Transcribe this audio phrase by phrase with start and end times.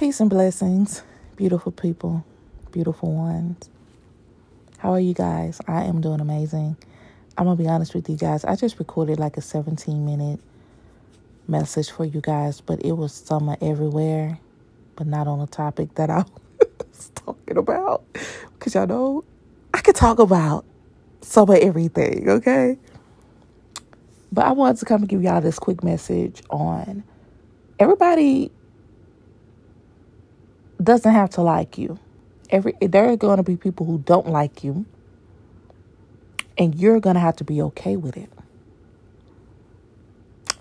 [0.00, 1.02] Peace and blessings,
[1.36, 2.24] beautiful people,
[2.72, 3.68] beautiful ones.
[4.78, 5.60] How are you guys?
[5.68, 6.78] I am doing amazing.
[7.36, 8.42] I'm gonna be honest with you guys.
[8.46, 10.40] I just recorded like a 17 minute
[11.46, 14.38] message for you guys, but it was summer everywhere,
[14.96, 16.24] but not on the topic that I
[16.78, 18.02] was talking about.
[18.54, 19.24] Because y'all know
[19.74, 20.64] I could talk about
[21.36, 22.78] of everything, okay?
[24.32, 27.04] But I wanted to come and give y'all this quick message on
[27.78, 28.50] everybody
[30.84, 31.98] doesn't have to like you.
[32.50, 34.86] Every there are going to be people who don't like you,
[36.58, 38.30] and you're going to have to be okay with it.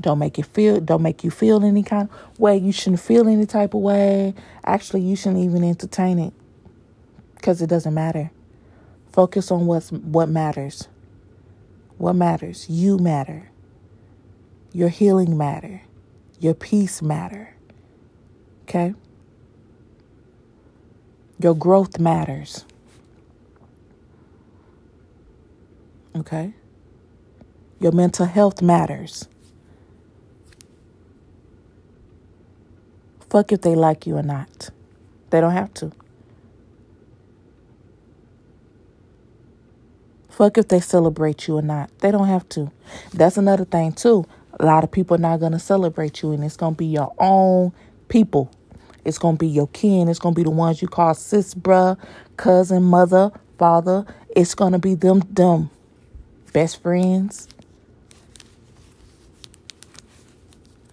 [0.00, 2.56] Don't make it feel don't make you feel any kind of way.
[2.56, 4.34] You shouldn't feel any type of way.
[4.64, 6.32] Actually, you shouldn't even entertain it
[7.34, 8.30] because it doesn't matter.
[9.12, 10.88] Focus on what's what matters.
[11.96, 12.68] What matters?
[12.68, 13.50] You matter.
[14.72, 15.82] Your healing matter.
[16.38, 17.54] Your peace matter.
[18.62, 18.94] Okay?
[21.40, 22.64] Your growth matters.
[26.16, 26.54] Okay?
[27.80, 29.28] Your mental health matters.
[33.30, 34.70] Fuck if they like you or not.
[35.30, 35.92] They don't have to.
[40.30, 41.90] Fuck if they celebrate you or not.
[41.98, 42.70] They don't have to.
[43.12, 44.24] That's another thing, too.
[44.60, 46.86] A lot of people are not going to celebrate you, and it's going to be
[46.86, 47.72] your own
[48.08, 48.50] people.
[49.08, 50.08] It's going to be your kin.
[50.08, 51.98] It's going to be the ones you call sis, bruh,
[52.36, 54.04] cousin, mother, father.
[54.36, 55.70] It's going to be them, them
[56.52, 57.48] best friends.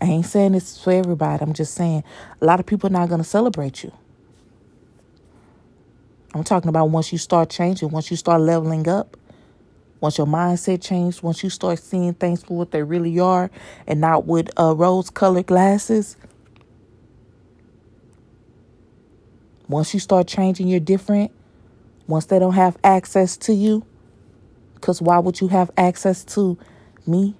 [0.00, 1.42] I ain't saying this for everybody.
[1.42, 2.04] I'm just saying
[2.40, 3.92] a lot of people are not going to celebrate you.
[6.32, 9.16] I'm talking about once you start changing, once you start leveling up,
[10.00, 13.50] once your mindset changes, once you start seeing things for what they really are
[13.86, 16.16] and not with uh, rose colored glasses.
[19.68, 21.30] Once you start changing, you're different.
[22.06, 23.84] Once they don't have access to you,
[24.74, 26.56] because why would you have access to
[27.06, 27.34] me?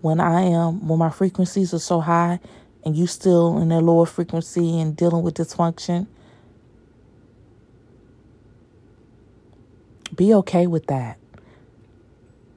[0.00, 2.40] When I am, when my frequencies are so high
[2.84, 6.06] and you still in a lower frequency and dealing with dysfunction,
[10.14, 11.18] be okay with that.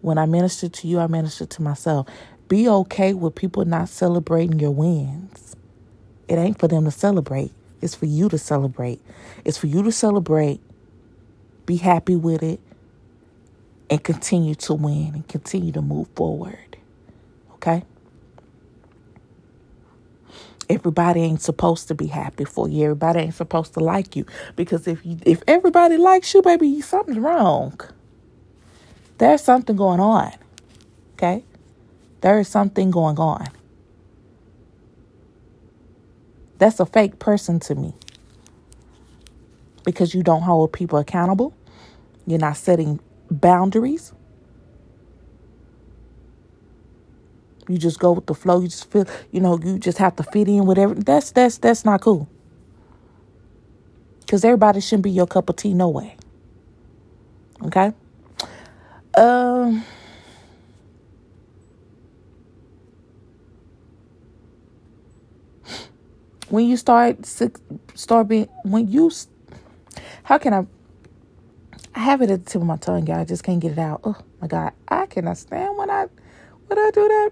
[0.02, 2.08] When I minister to you, I minister to myself.
[2.48, 5.56] Be okay with people not celebrating your wins.
[6.28, 9.02] It ain't for them to celebrate, it's for you to celebrate.
[9.44, 10.60] It's for you to celebrate,
[11.66, 12.60] be happy with it,
[13.90, 16.78] and continue to win and continue to move forward.
[17.54, 17.84] Okay?
[20.68, 22.86] Everybody ain't supposed to be happy for you.
[22.86, 24.26] Everybody ain't supposed to like you
[24.56, 27.80] because if you if everybody likes you, baby, something's wrong.
[29.20, 30.32] There's something going on.
[31.14, 31.44] Okay?
[32.22, 33.48] There is something going on.
[36.58, 37.94] That's a fake person to me.
[39.84, 41.54] Because you don't hold people accountable.
[42.28, 43.00] You're not setting
[43.30, 44.14] boundaries.
[47.68, 48.62] You just go with the flow.
[48.62, 51.04] You just feel, you know, you just have to fit in with everything.
[51.04, 52.30] That's that's that's not cool.
[54.28, 56.18] Cause everybody shouldn't be your cup of tea, no way.
[57.64, 57.94] Okay.
[59.16, 59.84] Um.
[66.50, 69.12] When you start start being when you
[70.24, 70.68] how can I
[71.96, 73.20] I have it at the tip of my tongue, y'all.
[73.20, 74.02] I just can't get it out.
[74.04, 74.74] Oh my god.
[74.88, 76.08] I cannot stand when I
[76.68, 77.32] when I do that.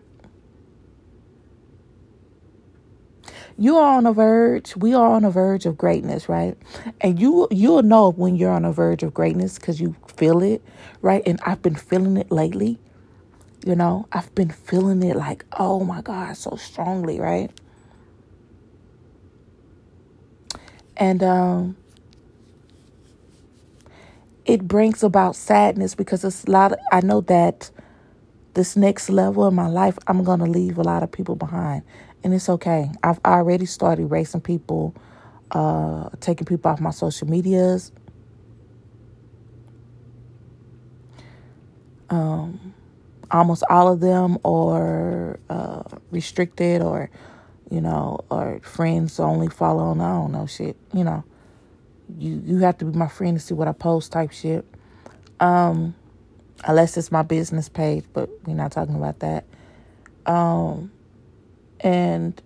[3.57, 6.57] you are on a verge we are on a verge of greatness right
[7.01, 10.61] and you you'll know when you're on a verge of greatness because you feel it
[11.01, 12.79] right and i've been feeling it lately
[13.65, 17.51] you know i've been feeling it like oh my god so strongly right
[21.03, 21.77] and um
[24.45, 27.71] it brings about sadness because it's a lot of, i know that
[28.55, 31.83] this next level in my life i'm to leave a lot of people behind
[32.23, 32.89] and it's okay.
[33.03, 34.95] I've already started erasing people,
[35.51, 37.91] uh, taking people off my social medias.
[42.09, 42.73] Um,
[43.31, 47.09] almost all of them are uh, restricted or,
[47.73, 49.99] you know, or friends only following.
[49.99, 50.77] I don't know shit.
[50.93, 51.23] You know,
[52.19, 54.65] you you have to be my friend to see what I post type shit.
[55.39, 55.95] Um,
[56.65, 59.45] unless it's my business page, but we're not talking about that.
[60.25, 60.91] Um,
[61.81, 62.41] and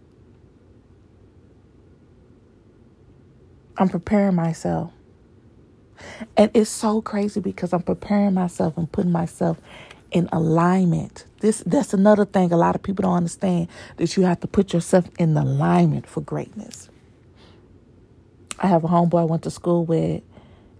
[3.77, 4.91] I'm preparing myself.
[6.37, 9.59] And it's so crazy because I'm preparing myself and putting myself
[10.11, 11.25] in alignment.
[11.41, 13.67] This that's another thing a lot of people don't understand
[13.97, 16.89] that you have to put yourself in alignment for greatness.
[18.59, 20.23] I have a homeboy I went to school with,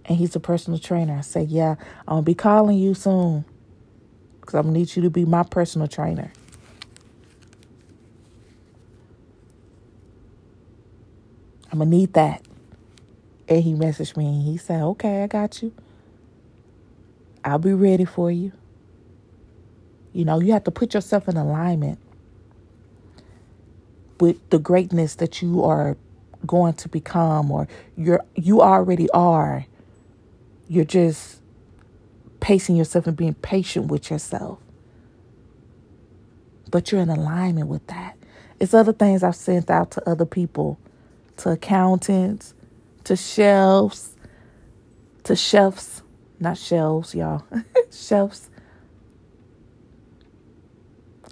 [0.06, 1.16] and he's a personal trainer.
[1.16, 1.76] I say, yeah,
[2.08, 3.44] I'm gonna be calling you soon,
[4.42, 6.32] cause I'm gonna need you to be my personal trainer.
[11.70, 12.42] I'm gonna need that.
[13.48, 15.72] And he messaged me and he said, Okay, I got you.
[17.44, 18.52] I'll be ready for you.
[20.18, 22.00] You know, you have to put yourself in alignment
[24.18, 25.96] with the greatness that you are
[26.44, 29.66] going to become or you're you already are.
[30.66, 31.40] You're just
[32.40, 34.58] pacing yourself and being patient with yourself.
[36.68, 38.16] But you're in alignment with that.
[38.58, 40.80] It's other things I've sent out to other people,
[41.36, 42.54] to accountants,
[43.04, 44.16] to shelves,
[45.22, 46.02] to chefs,
[46.40, 47.44] not shelves, y'all,
[47.92, 48.50] shelves,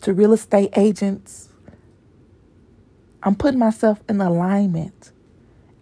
[0.07, 1.49] to real estate agents.
[3.25, 5.11] I'm putting myself in alignment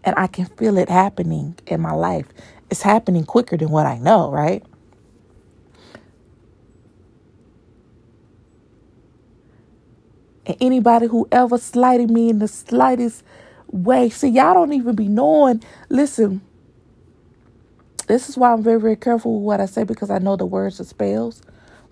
[0.02, 2.26] and I can feel it happening in my life.
[2.70, 4.64] It's happening quicker than what I know, right?
[10.46, 13.22] And anybody who ever slighted me in the slightest
[13.66, 15.62] way, see, y'all don't even be knowing.
[15.90, 16.40] Listen,
[18.06, 20.46] this is why I'm very, very careful with what I say because I know the
[20.46, 21.42] words are spells.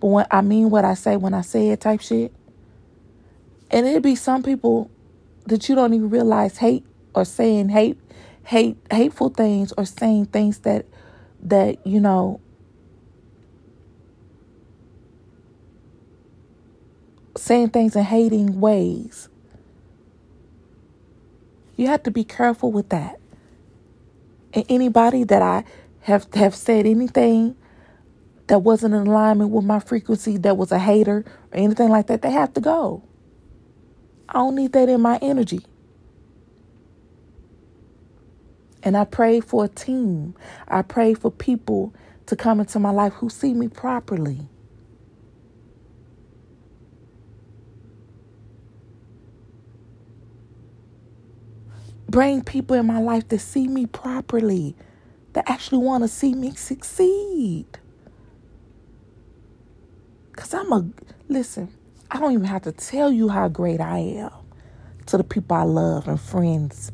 [0.03, 2.35] But when I mean what I say when I say it type shit.
[3.71, 4.91] And it'd be some people
[5.47, 6.85] that you don't even realize hate
[7.15, 7.97] or saying hate
[8.45, 10.87] hate hateful things or saying things that
[11.45, 12.41] that, you know,
[17.37, 19.29] saying things in hating ways.
[21.77, 23.21] You have to be careful with that.
[24.53, 25.63] And anybody that I
[26.01, 27.55] have have said anything
[28.53, 32.21] that wasn't in alignment with my frequency, that was a hater or anything like that,
[32.21, 33.03] they have to go.
[34.29, 35.61] I don't need that in my energy.
[38.83, 40.35] And I pray for a team.
[40.69, 41.95] I pray for people
[42.27, 44.47] to come into my life who see me properly.
[52.07, 54.77] Bring people in my life that see me properly,
[55.33, 57.79] that actually want to see me succeed.
[60.53, 60.87] Because I'm a,
[61.29, 61.73] listen,
[62.11, 64.31] I don't even have to tell you how great I am
[65.07, 66.93] to the people I love and friends.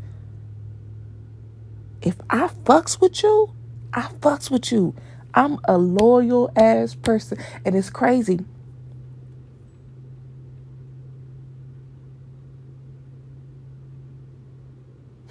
[2.00, 3.50] If I fucks with you,
[3.92, 4.94] I fucks with you.
[5.34, 7.38] I'm a loyal ass person.
[7.64, 8.40] And it's crazy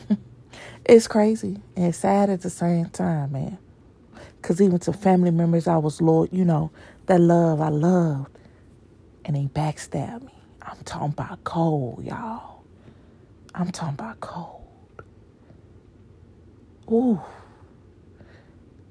[0.86, 3.58] It's crazy and sad at the same time, man.
[4.42, 6.72] Because even to family members I was loyal, you know,
[7.08, 8.38] that love I loved,
[9.26, 10.34] and they backstabbed me.
[10.62, 12.64] I'm talking about cold, y'all.
[13.56, 14.68] I'm talking about cold.
[16.92, 17.22] Ooh.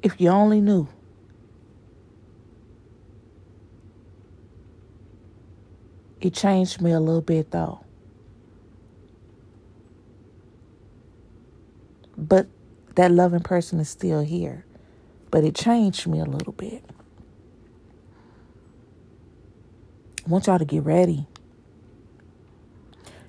[0.03, 0.89] If you only knew.
[6.21, 7.81] It changed me a little bit, though.
[12.17, 12.49] But
[12.97, 14.65] that loving person is still here.
[15.31, 16.85] But it changed me a little bit.
[20.27, 21.27] Want y'all to get ready.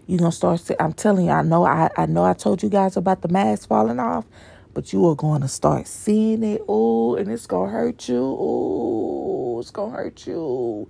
[0.07, 2.69] You're gonna start see, I'm telling you, I know I, I know I told you
[2.69, 4.25] guys about the mask falling off,
[4.73, 6.63] but you are going to start seeing it.
[6.67, 8.23] Oh, and it's gonna hurt you.
[8.39, 10.89] Oh, it's gonna hurt you.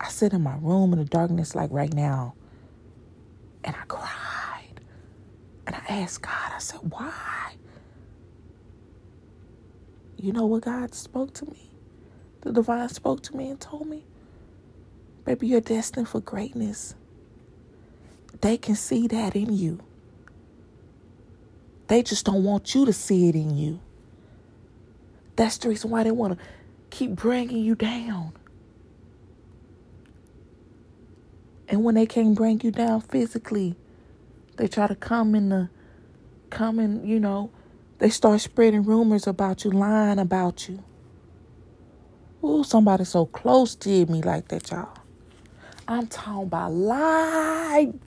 [0.00, 2.34] I sit in my room in the darkness like right now
[3.64, 4.80] and I cried,
[5.66, 7.54] And I asked God, I said, why?
[10.16, 11.67] You know what God spoke to me?
[12.42, 14.04] The divine spoke to me and told me,
[15.24, 16.94] baby, you're destined for greatness.
[18.40, 19.80] They can see that in you.
[21.88, 23.80] They just don't want you to see it in you.
[25.36, 26.44] That's the reason why they want to
[26.90, 28.32] keep bringing you down.
[31.68, 33.76] And when they can't bring you down physically,
[34.56, 35.70] they try to come in the
[36.50, 37.50] come in, you know,
[37.98, 40.82] they start spreading rumors about you, lying about you.
[42.44, 44.88] Ooh, somebody so close did me like that, y'all.
[45.88, 48.00] I'm talking about lied.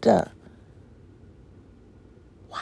[2.50, 2.60] Wow.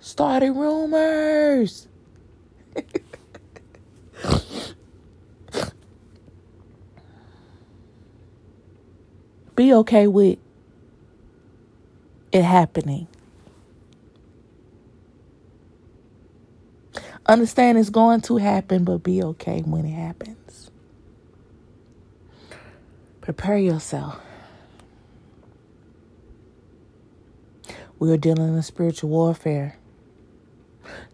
[0.00, 1.88] Started rumors.
[9.56, 10.38] Be okay with
[12.32, 13.08] it happening.
[17.32, 20.70] Understand it's going to happen, but be okay when it happens.
[23.22, 24.20] Prepare yourself.
[27.98, 29.78] We are dealing in spiritual warfare.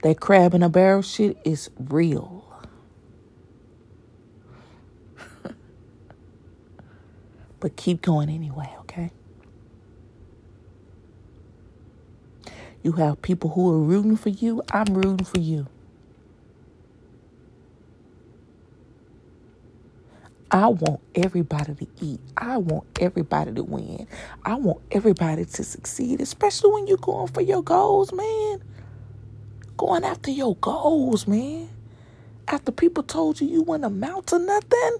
[0.02, 2.44] That crab in a barrel shit is real.
[7.60, 9.12] but keep going anyway, okay?
[12.82, 14.62] You have people who are rooting for you.
[14.72, 15.68] I'm rooting for you.
[20.50, 22.21] I want everybody to eat.
[22.37, 24.07] I want everybody to win.
[24.45, 28.62] I want everybody to succeed, especially when you're going for your goals, man.
[29.76, 31.69] Going after your goals, man.
[32.49, 34.99] After people told you you wouldn't amount to nothing.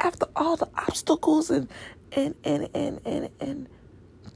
[0.00, 1.68] After all the obstacles and
[2.12, 3.68] and and and and, and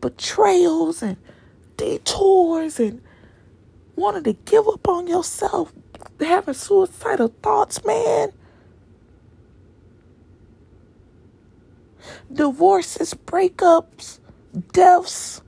[0.01, 1.17] betrayals and
[1.79, 3.01] detours and
[3.99, 5.73] wanted to give up on yourself,
[6.21, 8.33] having suicidal thoughts, man.
[12.33, 14.21] Divorces, breakups,
[14.73, 15.43] deaths,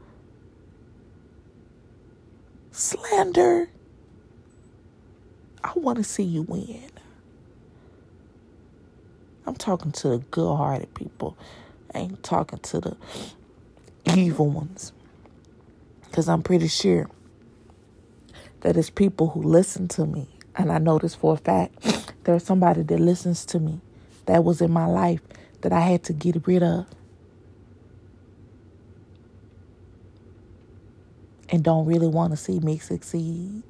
[2.73, 3.71] slander.
[5.63, 6.91] I want to see you win.
[9.47, 11.37] I'm talking to the good hearted people.
[11.95, 12.97] I ain't talking to the
[14.15, 14.93] evil ones.
[16.05, 17.09] Because I'm pretty sure
[18.61, 20.29] that is people who listen to me.
[20.57, 21.75] And I this for a fact.
[22.25, 23.81] There's somebody that listens to me
[24.27, 25.21] that was in my life
[25.63, 26.87] that I had to get rid of.
[31.49, 33.63] And don't really want to see me succeed.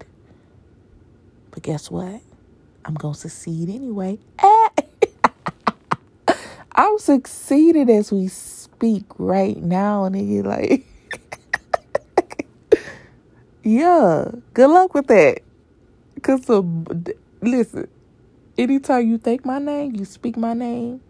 [1.51, 2.21] But guess what?
[2.85, 4.19] I'm going to succeed anyway.
[6.73, 10.05] I'm succeeding as we speak right now.
[10.05, 10.87] And he like
[13.65, 15.41] yeah, good luck with that.
[16.23, 16.63] Cause uh,
[17.43, 17.89] listen,
[18.59, 21.01] anytime you take my name, you speak my name,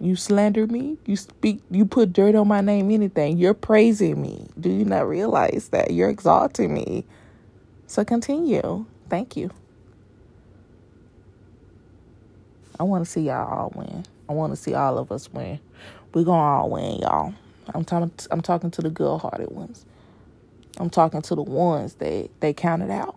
[0.00, 4.48] you slander me, you speak, you put dirt on my name, anything, you're praising me.
[4.60, 7.04] Do you not realize that you're exalting me?
[7.88, 8.86] So continue.
[9.10, 9.50] Thank you.
[12.78, 14.04] I want to see y'all all win.
[14.28, 15.60] I want to see all of us win.
[16.14, 17.34] We're gonna all win, y'all.
[17.74, 18.12] I'm talking.
[18.30, 19.86] I'm talking to the good-hearted ones.
[20.82, 23.16] I'm talking to the ones that they counted out.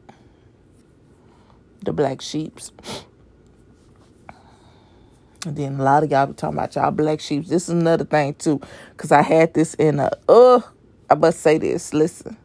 [1.84, 2.72] The black sheeps.
[5.48, 7.50] And then a lot of y'all be talking about y'all black sheeps.
[7.50, 8.62] This is another thing too.
[8.98, 10.62] Cause I had this in a uh
[11.10, 11.92] I must say this.
[11.92, 12.38] Listen.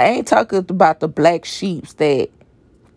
[0.00, 2.30] I ain't talking about the black sheeps that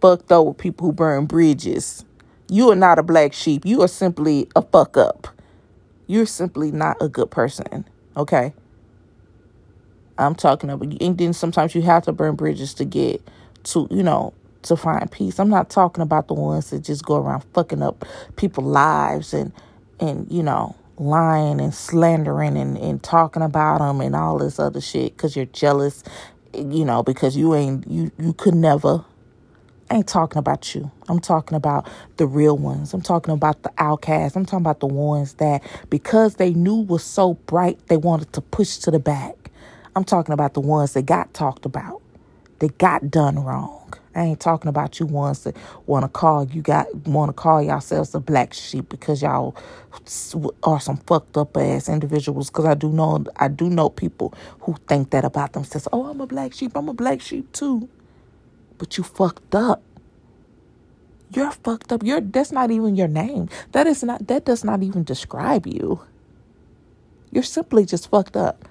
[0.02, 2.04] fucked over people who burn bridges.
[2.50, 3.64] You are not a black sheep.
[3.64, 5.28] You are simply a fuck up.
[6.08, 7.88] You're simply not a good person.
[8.16, 8.56] Okay?
[10.18, 13.22] I'm talking about, and then sometimes you have to burn bridges to get
[13.66, 14.34] to, you know,
[14.64, 15.40] to find peace.
[15.40, 18.06] I'm not talking about the ones that just go around fucking up
[18.36, 19.52] people's lives and,
[20.00, 24.82] and, you know, lying and slandering and, and talking about them and all this other
[24.82, 26.04] shit because you're jealous,
[26.54, 29.06] you know, because you ain't, you, you could never.
[29.90, 30.92] I ain't talking about you.
[31.08, 32.94] I'm talking about the real ones.
[32.94, 34.36] I'm talking about the outcasts.
[34.36, 38.42] I'm talking about the ones that because they knew was so bright, they wanted to
[38.42, 39.47] push to the back.
[39.98, 42.04] I'm talking about the ones that got talked about,
[42.60, 43.96] that got done wrong.
[44.16, 47.64] I ain't talking about you ones that want to call you got want to call
[47.64, 49.56] yourselves a black sheep because y'all
[50.64, 52.50] are some fucked up ass individuals.
[52.50, 55.88] Because I do know I do know people who think that about themselves.
[55.94, 56.74] Oh, I'm a black sheep.
[56.76, 57.90] I'm a black sheep too.
[58.78, 59.84] But you fucked up.
[61.34, 62.04] You're fucked up.
[62.04, 63.50] You're that's not even your name.
[63.74, 66.02] That is not that does not even describe you.
[67.32, 68.68] You're simply just fucked up.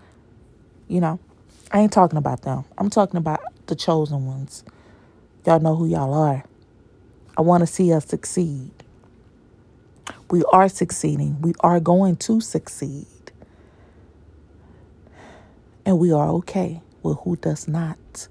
[0.88, 1.20] You know,
[1.72, 2.64] I ain't talking about them.
[2.78, 4.64] I'm talking about the chosen ones.
[5.44, 6.44] Y'all know who y'all are.
[7.36, 8.70] I want to see us succeed.
[10.30, 11.40] We are succeeding.
[11.42, 13.06] We are going to succeed.
[15.84, 18.28] And we are okay with who does not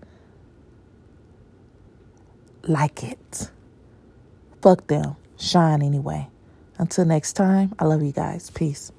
[2.64, 3.50] like it.
[4.62, 5.16] Fuck them.
[5.38, 6.28] Shine anyway.
[6.78, 8.50] Until next time, I love you guys.
[8.50, 8.92] Peace.